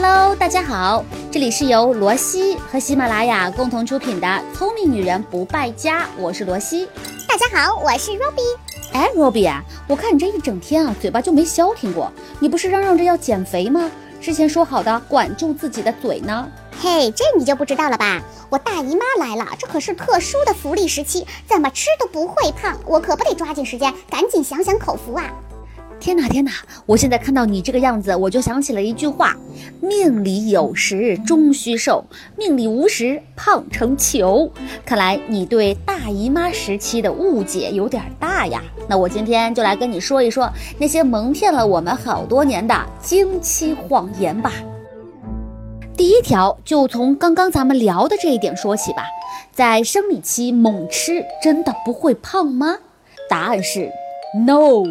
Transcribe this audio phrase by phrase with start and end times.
[0.00, 6.88] Hello，大家好，这里是由罗西和喜马拉雅共同出品的《聪明女人不败家》，我是罗西。
[7.26, 8.56] 大家好，我是 Robbie。
[8.92, 12.12] 哎，Robbie 啊，我看你这一整天啊，嘴巴就没消停过。
[12.38, 13.90] 你不是嚷嚷着要减肥吗？
[14.20, 16.48] 之前说好的管住自己的嘴呢？
[16.80, 18.22] 嘿，这你就不知道了吧？
[18.50, 25.24] 我大姨妈来了，这可是特殊的福利时期，怎么吃都不会胖，我可不得抓紧时间，赶紧享享口福啊！
[26.00, 26.52] 天哪天哪！
[26.86, 29.36] 我现在看到你这个样子，我就想起了一句话：
[29.80, 32.04] 命里有时终须瘦，
[32.36, 34.50] 命里无时胖成球。
[34.84, 38.62] 看来你对大姨妈时期的误解有点大呀。
[38.88, 44.52] 那我今天就来跟你说一说那些蒙骗了我们好多年的经期谎言吧。
[45.96, 49.02] 第一条，就从刚刚咱们聊的这一点说起吧。
[49.52, 52.76] 在生理期猛吃真的不会胖吗？
[53.28, 53.90] 答案是
[54.46, 54.84] no。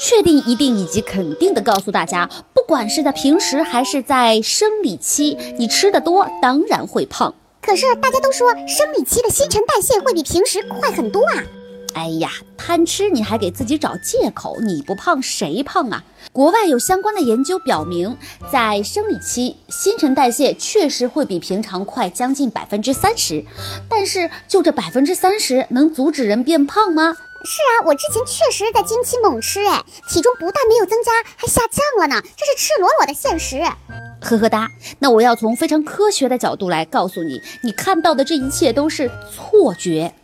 [0.00, 7.34] 确定、一定以及肯定的告诉大家，不管是在平时还是在生理期，你吃的多，当然会胖。
[7.60, 11.44] 可是大家都说生理期的新陈代谢会比平时快很多啊！
[11.92, 16.02] 哎呀，贪吃你还给自己找借口，你不胖谁胖啊？
[16.32, 18.16] 国外有相关的研究表明，
[18.50, 23.44] 在生理期，新陈代谢确实会比平常快将近百分之三十，
[23.86, 27.14] 但是就这百分之三十，能阻止人变胖吗？
[27.42, 33.62] 是啊，我之前确实在经期猛吃，哎，体重不但没有增加，还下降了呢，这是赤裸裸的现实。
[34.20, 40.14] 呵呵哒，那我要从非常科学的角度来告诉你，你看到的这一切都是错觉，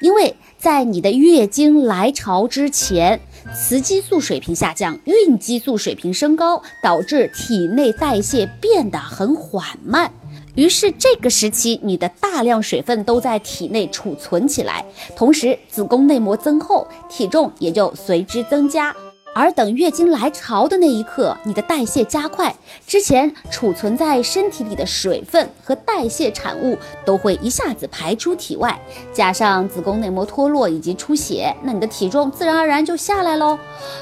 [0.00, 3.20] 因为在你的月经来潮之前，
[3.54, 10.10] 雌激素水平下降，孕激素水平升高，导致体内代谢变得很缓慢。
[10.54, 14.84] 于是这个时期，你的大量水分都在体内储存起来，
[15.16, 18.94] 同时子宫内膜增厚，体重也就随之增加。
[19.34, 22.54] 而等月经来潮的那一刻，你的代谢加快，
[22.86, 28.80] 之前储存在身体里的水分和代谢产物都会一下子排出体外，
[29.12, 33.58] 加上子宫内膜脱落以及出血，那你的体重自然而然就下来喽。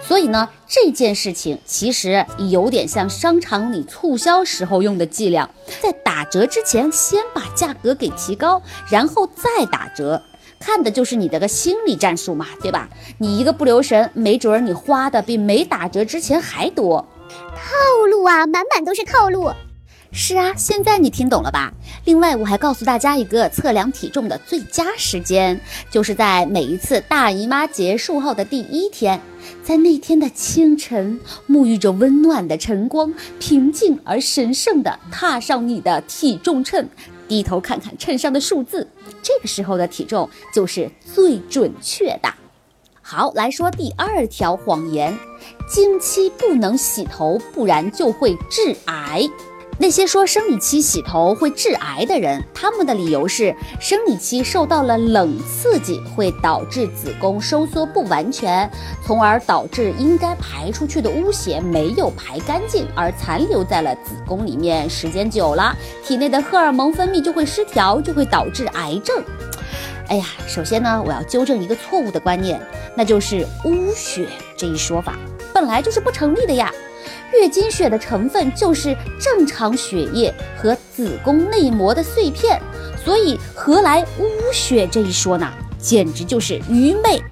[0.00, 5.50] 所以呢，这件事情其实有点像商场里促销时候用的伎俩，
[5.82, 10.22] 在打折之前先把价格给提高，然后再打折。
[10.58, 12.88] 看的就是你的个心理战术嘛，对吧？
[13.18, 17.06] 你一个不留神，没准儿你花的比没打折之前还多。
[17.28, 19.50] 套路啊，满满都是套路。
[20.12, 21.72] 是啊，现在你听懂了吧？
[22.04, 29.20] 另外，我还告诉大家一个测量体重的最佳时间，就是在每一次大姨妈结束后的第一天，
[29.62, 36.88] 在那天的清晨，沐浴着温暖的晨光，平静而神圣的踏上你的体重秤。
[37.28, 38.88] 低头看看秤上的数字，
[39.26, 42.32] 这个时候的体重就是最准确的。
[43.02, 45.18] 好，来说第二条谎言：
[45.68, 49.28] 经期不能洗头，不然就会致癌。
[49.78, 58.68] 那些说生理期洗头会致癌的人，他们的理由是生理期受到了冷刺激，会导致子宫收缩不完全，
[59.04, 64.88] 从而导致应该排出去的污血没有排干净，而残留在了子宫里面。
[64.88, 69.22] 时间久了，体内的荷尔蒙分泌就会失调，就会导致癌症。
[70.08, 72.58] 哎呀，首先呢，我要纠正一个错误的观念，
[72.96, 74.26] 那就是污血
[74.56, 75.18] 这一说法
[75.52, 76.72] 本来就是不成立的呀。
[77.32, 82.60] 月经血的成分就是正常血液和子宫内膜的碎片，
[83.04, 85.50] 所以何来污血这一说呢？
[85.78, 87.22] 简直就是愚昧。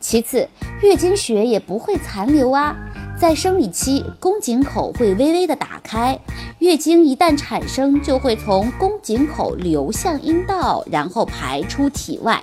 [0.00, 0.48] 其次，
[0.80, 2.74] 月经血也不会残留啊，
[3.18, 6.18] 在生理期，宫颈口会微微的打开，
[6.60, 12.40] 月经一旦产生，就会从宫颈口流向阴道，然后排出体外。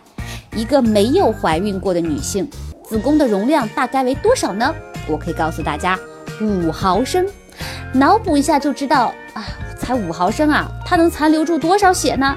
[0.56, 2.48] 一个没有怀孕过的女性，
[2.84, 4.76] 子宫的容量大概为多少呢？
[5.08, 5.98] 我可以告诉大家。
[6.42, 7.26] 五毫升，
[7.94, 9.46] 脑补一下就知道啊，
[9.78, 12.36] 才五毫升啊，它能残留住多少血呢？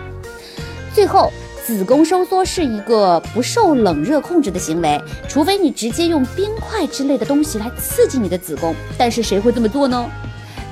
[0.95, 1.33] 最后，
[1.65, 10.11] 子宫收缩是一个不受冷热控制的行为，除非你直接用冰块之类的东西来刺激你的子宫，但是谁会这么做呢？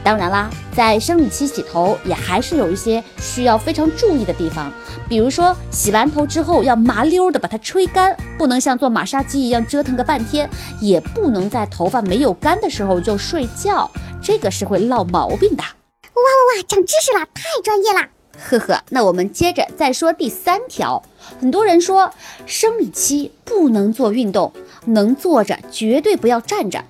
[0.06, 4.72] 当然啦，在生理期洗头也还是有一些需要非常注意的地方，
[5.08, 10.48] 比如说洗完头之后要麻溜的把它吹干，不能像做马杀鸡一样折腾个半天，
[10.80, 13.90] 也不能在头发没有干的时候就睡觉，
[14.22, 15.64] 这个是会落毛病的。
[15.64, 18.08] 哇哇哇，长知识了，太专业了。
[18.48, 21.02] 呵呵，那我们接着再说第三条，
[21.40, 22.12] 很多人说
[22.46, 24.52] 生理期不能做运动，
[24.84, 26.84] 能坐着绝对不要站着。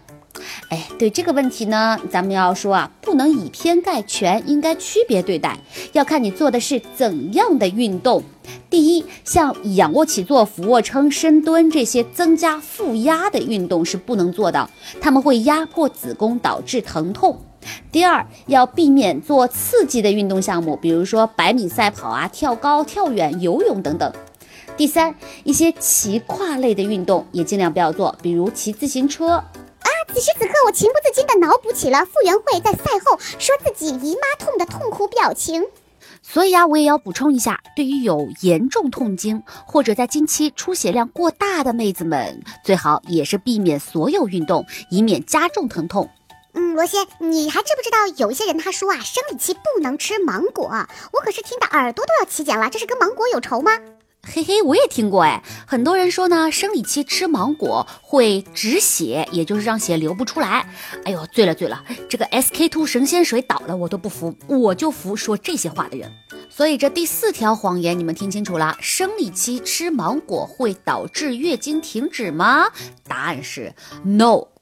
[0.69, 5.59] 哎，对这个问题呢，咱们要说啊，不能以偏概全，应该区别对待，
[5.93, 8.23] 要看你做的是怎样的运动。
[8.69, 14.69] 第一，像仰卧起坐、俯卧撑、深蹲这些增加负压的运动是不能做的，
[15.01, 17.39] 他们会压迫子宫，导致疼痛。
[17.91, 24.13] 第二，要避免做刺激的运动项目，比如说百米赛跑啊、跳高、跳远、游泳等等。
[24.77, 25.15] 第三，
[25.45, 29.43] 一些骑跨类的运动也尽量不要做，比如骑自行车。
[30.17, 35.63] 啊，此时此刻，我情不自禁地脑补起了傅园慧在赛后说自己姨妈痛的痛苦表情。
[36.23, 46.09] 所以啊，我也要补充一下，对于有严重痛经或者在经期出血量过大的妹子们，最好也是避免所有运动，以免加重疼痛。
[46.55, 50.71] 嗯，罗西，你还知不知道有一些人他说啊，生理期不能吃芒果，
[51.13, 53.79] 我可是听得耳朵都要起茧了，这是跟芒果有仇吗？
[54.29, 60.69] 嘿嘿，我也听过哎，很多人说呢，生理期吃芒果会止血，也就是让血流不出来。
[61.05, 66.13] 哎呦，醉了醉了，这个 SK two 神仙水倒了我都不服，我就服说这些话的人。
[66.51, 72.67] 所以这第四条谎言你们听清楚了，生理期吃芒果会导致月经停止吗？
[73.07, 73.73] 答案是
[74.05, 74.56] no。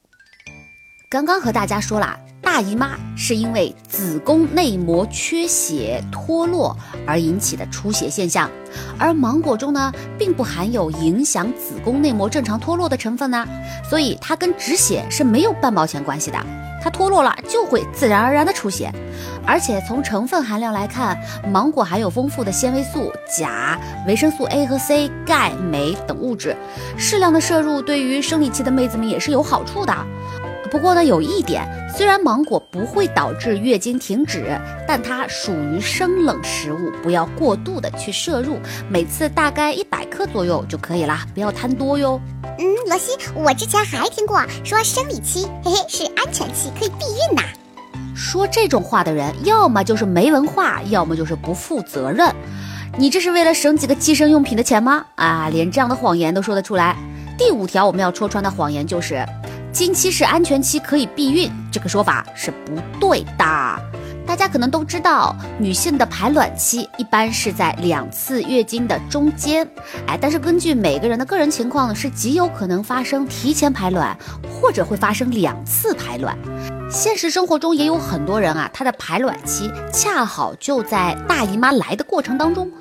[1.07, 2.17] 刚刚和大家说了。
[2.41, 8.49] 大姨妈是因为子宫内膜缺血脱落而引起的出血现象，
[8.99, 13.45] 而芒果中呢并不含有影响子宫内膜正常脱落的成分呢，
[13.89, 16.37] 所以它跟止血是没有半毛钱关系的。
[16.81, 18.91] 它脱落了就会自然而然的出血，
[19.43, 21.19] 而且从成分含量来看，
[21.51, 26.55] 芒果含有丰富的纤维素、钾、维生素 A 和 C、钙、镁等物质，
[26.95, 29.93] 适量的摄入对于生理期的妹子们也是有好处的。
[30.71, 31.63] 不过呢，有一点，
[31.95, 38.57] 虽然芒果不会导致月经停止，但它属于生冷食物，不要过度的去摄入，
[38.89, 42.19] 每次大概一百克左右就可以啦，不要贪多哟。
[42.57, 47.43] 嗯，罗西，我之前还听过说生理期，嘿嘿，是安全期，可以避孕呐。
[48.15, 52.33] 说这种话的人，要么就是没文化，要么就是不负责任。
[52.97, 55.05] 你这是为了省几个计生用品的钱吗？
[55.15, 56.95] 啊，连这样的谎言都说得出来。
[57.37, 59.25] 第五条我们要戳穿的谎言就是。
[59.75, 63.45] 经期是安全期，可以避孕，这个说法是不对的。
[64.25, 69.69] 大家可能都知道，女性的排卵期一般是在两次月经的中间，
[70.07, 74.17] 哎，但是根据每个人的个人情况呢，是极有可能发生提前排卵，
[74.49, 76.37] 或者会发生两次排卵。
[76.89, 82.71] 现实生活中也有很多人啊，她的排卵期恰好就在大姨妈来的过程当中，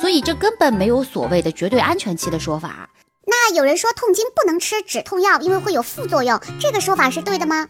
[0.00, 2.88] 所以这根本没有所谓的绝对安全期的说法。
[3.26, 7.68] 那有人说痛经不能吃止痛药，因为会有副作用，这个说法是对的吗？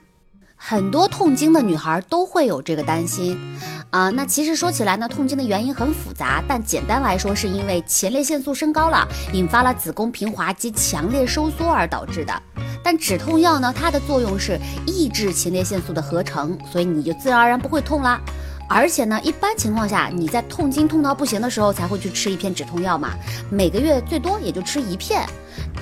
[0.56, 3.38] 很多痛经的女孩都会有这个担心
[3.90, 4.08] 啊。
[4.10, 12.42] 那其实说起来呢，痛经的原因很复杂，但简单来说是因为前列腺素升高了，引发了子宫平滑肌强烈收缩而导致的。
[12.82, 18.20] 但止痛药呢，它的作用是抑制前列腺素的合成，所以你就自然而然不会痛啦。
[18.66, 23.10] 而且呢，一般情况下，你在痛经痛到不行的时候才会去吃一片止痛药嘛，
[23.50, 25.26] 每个月最多也就吃一片，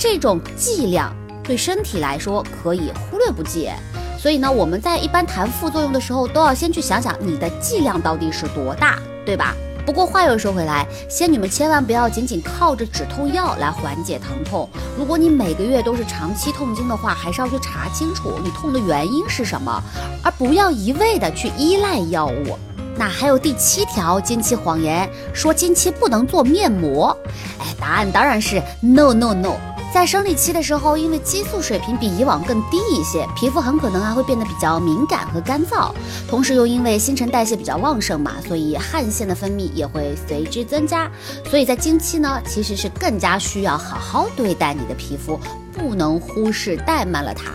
[0.03, 1.15] 这种剂量
[1.45, 3.71] 对身体来说可以忽略不计。
[4.19, 9.55] 所以呢，我们在一般谈副作用的时候，都要先去想想你的剂量到底是多大，对吧？
[9.87, 14.69] 不过话又说回来，仙女们千万不要仅仅靠着止痛药来缓解疼痛。
[14.99, 19.81] 如果你每个月都是长期痛经的话，还是要去查清楚你痛的原因是什么，
[20.25, 22.59] 而不要一味的去依赖药物。
[22.97, 27.17] 那还有第七条经期谎言，说经期不能做面膜。
[27.61, 29.55] 哎，答案当然是 no no no。
[29.93, 35.93] 在生理期的时候，因为激素水平比以往更低一些，皮肤很可能还会变得比较敏感和干燥。
[36.27, 41.11] 同时又因为新陈代谢比较旺盛嘛，所以汗腺的分泌也会随之增加。
[41.49, 45.39] 所以在经期呢，其实是更加需要好好对待你的皮肤，
[45.73, 47.53] 不能忽视怠慢了它。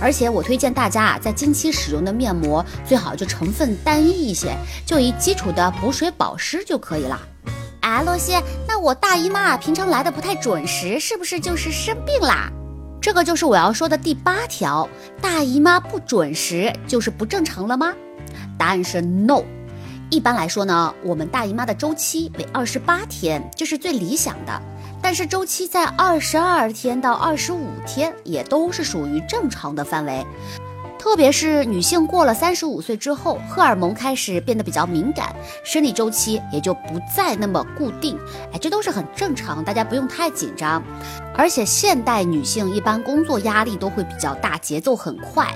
[0.00, 4.56] 而且我推荐大家啊，在经期使用的面膜最好就成分单一一些，
[4.86, 7.20] 就以基础的补水保湿就可以了。
[7.90, 12.48] 啊，洛西，那我大姨妈平常来的不太准时，是不是就是生病啦？
[13.02, 14.88] 这个就是我要说的第八条，
[15.20, 17.92] 大姨妈不准时就是不正常了吗？
[18.56, 19.42] 答案是 no。
[20.08, 24.62] 一般来说呢，我们大姨妈的周期为二十八天，这是最理想的。
[25.02, 30.24] 但是周期在二十二天到二十五天，也都是属于正常的范围。
[31.00, 38.18] 特别是女性过了三十五岁之后，荷尔蒙开始变得比较敏感，生理周期也就不再那么固定。
[38.52, 40.82] 哎，这都是很正常，大家不用太紧张。
[41.32, 45.48] 而且现代女性一般工作压力都会比较大，节奏很快，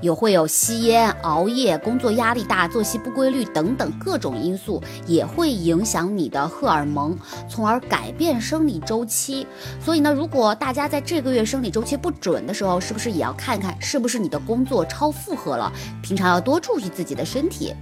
[0.00, 7.16] 有会有吸烟、熬夜、工作压力大、作息不规律等等各种因素，也会影响你的荷尔蒙，
[7.48, 9.46] 从而改变生理周期。
[9.80, 15.72] 所以呢，如果大家在这个月生理周期不准的时候，是不是也要看看是不是你的工作超负荷了？
[16.02, 17.74] 平常要多注意自己的身体。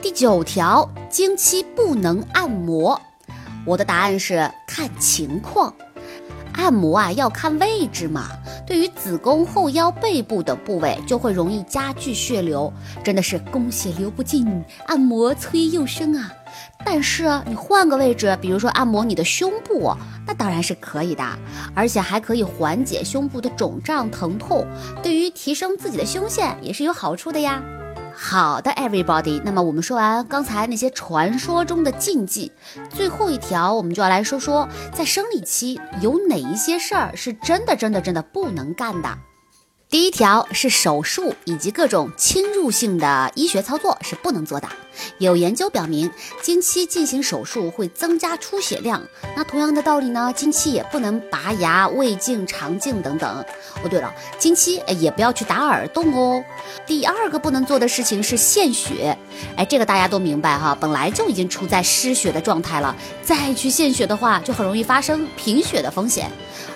[0.00, 3.00] 第九条，经期不能按摩，
[3.64, 5.74] 我的答案是看情况。
[6.54, 8.28] 按摩啊要看位置嘛，
[8.66, 16.32] 对于子宫、后腰、背部的部位就会容易加剧血流，真的是供血流不尽，按摩催又生啊。
[16.84, 19.94] 但是你换个位置，比如说按摩你的胸部，
[20.26, 21.24] 那当然是可以的，
[21.74, 24.66] 而且还可以缓解胸部的肿胀疼痛，
[25.02, 27.62] 对于提升自己的胸线也是有好处的呀。
[28.14, 32.52] 好的，everybody，那么我们说完刚才那些传说中的禁忌，
[32.90, 39.18] 最后一条我们就要来说说，在生理期有哪一些事儿是真的真的真的不能干的。
[39.88, 44.68] 第一条是手术以及各种侵入性的医学操作是不能做的。
[45.18, 49.02] 有研究表明，经期进行手术会增加出血量。
[49.36, 53.44] 那同样的道理呢，经期也不能拔牙、胃镜、肠镜等等。
[53.82, 56.44] 哦，对了，经期也不要去打耳洞哦。
[56.86, 59.16] 第二个不能做的事情是献血。
[59.56, 66.30] 哎，这个大家都明白哈，本来就已经处在失血的状态了，再去献血的话，就很容易发生贫血的风险。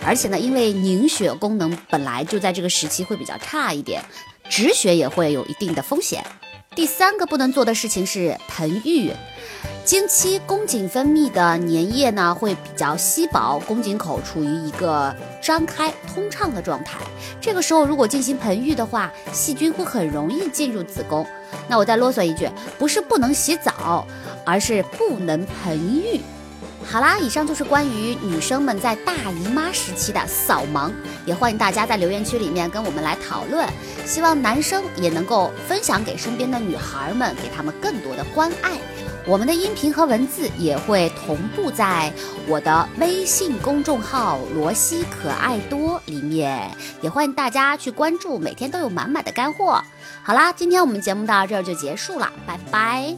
[0.04, 4.04] 而且呢，因为凝血功能本来就在这个时期会比较差一点，
[4.48, 6.24] 止血也会有一定的风险。
[6.76, 9.10] 第三个不能做的事情是盆浴。
[9.82, 16.98] 经期宫颈分泌的粘液呢会比较稀薄，宫颈口处于一个张开通畅的状态。
[17.40, 21.26] 这个时候如果进行盆浴的话，细菌会很容易进入子宫。
[21.66, 22.46] 那我再啰嗦一句，
[22.78, 24.06] 不是不能洗澡，
[24.44, 26.20] 而是不能盆浴。
[26.88, 30.90] 好啦，以上就是关于女生们在大姨妈时期的扫盲，
[31.26, 33.68] 也欢迎大家在留言区里面跟我们来讨论。
[34.06, 38.78] 希望男生也能够分享给身边的女孩们，给他们更多的关爱。
[39.26, 42.12] 我们的音频和文字也会同步在
[42.46, 46.70] 我的微信公众号“罗西可爱多”里面，
[47.02, 49.82] 也欢迎大家去关注，每天都有满满的干货。
[50.22, 53.16] 好啦，今天我们节目到这儿就结束了，拜拜。